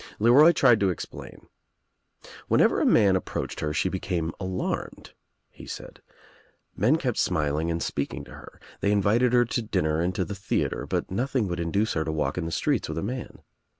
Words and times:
LcRoy 0.19 0.51
tried 0.55 0.79
to 0.79 0.89
explain. 0.89 1.45
"Whenever 2.47 2.81
a 2.81 2.87
man 2.87 3.15
ap 3.15 3.23
proached 3.23 3.59
her 3.59 3.71
she 3.71 3.87
became 3.87 4.31
alarmed," 4.39 5.13
he 5.51 5.67
said. 5.67 6.01
Men 6.75 6.95
kept 6.95 7.19
smiling 7.19 7.69
and 7.69 7.83
speaking 7.83 8.23
to 8.23 8.33
her. 8.33 8.59
They 8.79 8.91
invited 8.91 9.31
her 9.33 9.45
to 9.45 9.61
dinner 9.61 10.01
and 10.01 10.15
to 10.15 10.25
the 10.25 10.33
theatre, 10.33 10.87
but 10.87 11.11
nothing 11.11 11.47
would 11.49 11.59
induce 11.59 11.93
her 11.93 12.03
to 12.03 12.11
walk 12.11 12.39
in 12.39 12.47
the 12.47 12.51
streets 12.51 12.89
with 12.89 12.97
a 12.97 13.03
man. 13.03 13.43